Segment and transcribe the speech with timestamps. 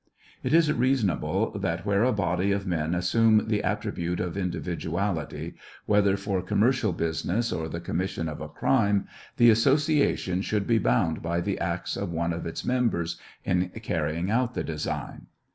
[0.41, 5.53] It is reasonable that where a body of men assume the attri bute of individuality,
[5.87, 9.05] w hether for commercial business or the commission of a crime,
[9.37, 14.31] the association should be bound by the acts of one of its members in can'yiug
[14.31, 15.27] out the design.